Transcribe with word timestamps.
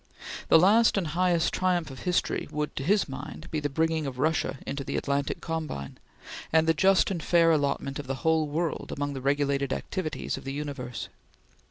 The 0.49 0.57
last 0.57 0.97
and 0.97 1.05
highest 1.09 1.53
triumph 1.53 1.91
of 1.91 1.99
history 1.99 2.47
would, 2.49 2.75
to 2.75 2.81
his 2.81 3.07
mind, 3.07 3.51
be 3.51 3.59
the 3.59 3.69
bringing 3.69 4.07
of 4.07 4.17
Russia 4.17 4.57
into 4.65 4.83
the 4.83 4.97
Atlantic 4.97 5.41
combine, 5.41 5.99
and 6.51 6.65
the 6.67 6.73
just 6.73 7.11
and 7.11 7.21
fair 7.21 7.51
allotment 7.51 7.99
of 7.99 8.07
the 8.07 8.15
whole 8.25 8.47
world 8.47 8.91
among 8.91 9.13
the 9.13 9.21
regulated 9.21 9.71
activities 9.71 10.37
of 10.37 10.43
the 10.43 10.53
universe. 10.53 11.07